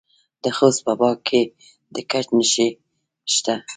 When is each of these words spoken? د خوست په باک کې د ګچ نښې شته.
د 0.43 0.45
خوست 0.55 0.79
په 0.85 0.93
باک 0.99 1.17
کې 1.27 1.41
د 1.93 1.95
ګچ 2.11 2.25
نښې 2.37 2.67
شته. 3.33 3.55